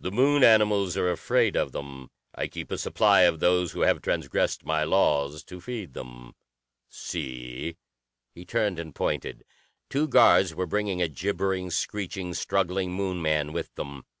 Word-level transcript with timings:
The 0.00 0.10
Moon 0.10 0.42
animals 0.42 0.96
are 0.96 1.08
afraid 1.08 1.54
of 1.54 1.70
them. 1.70 2.10
I 2.34 2.48
keep 2.48 2.72
a 2.72 2.76
supply 2.76 3.20
of 3.20 3.38
those 3.38 3.70
who 3.70 3.82
have 3.82 4.02
transgressed 4.02 4.64
my 4.64 4.82
laws 4.82 5.44
to 5.44 5.60
feed 5.60 5.94
them. 5.94 6.32
See!" 6.88 7.76
He 8.34 8.44
turned 8.44 8.80
and 8.80 8.92
pointed. 8.92 9.44
Two 9.88 10.08
guards 10.08 10.52
were 10.52 10.66
bringing 10.66 11.00
a 11.00 11.06
gibbering, 11.06 11.70
screeching, 11.70 12.34
struggling 12.34 12.90
Moon 12.90 13.22
man 13.22 13.52
with 13.52 13.72
them. 13.76 14.02